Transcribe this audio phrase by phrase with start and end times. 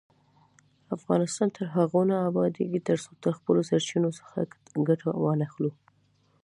[0.97, 4.37] افغانستان تر هغو نه ابادیږي، ترڅو د خپلو سرچینو څخه
[4.87, 5.71] ګټه وانخلو.